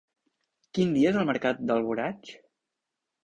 Quin 0.77 0.95
dia 0.95 1.11
és 1.11 1.19
el 1.23 1.29
mercat 1.31 1.61
d'Alboraig? 1.71 2.31